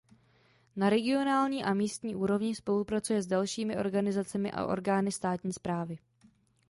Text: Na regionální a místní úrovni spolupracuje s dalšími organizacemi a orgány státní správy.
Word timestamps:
Na 0.75 0.89
regionální 0.89 1.63
a 1.63 1.73
místní 1.73 2.15
úrovni 2.15 2.55
spolupracuje 2.55 3.21
s 3.21 3.27
dalšími 3.27 3.77
organizacemi 3.77 4.51
a 4.51 4.65
orgány 4.65 5.11
státní 5.11 5.53
správy. 5.53 5.97